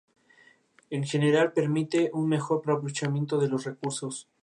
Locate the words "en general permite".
0.89-2.09